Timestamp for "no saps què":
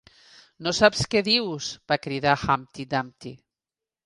0.67-1.21